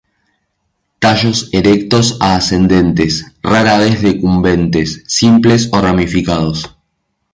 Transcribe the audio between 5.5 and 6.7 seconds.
o ramificados.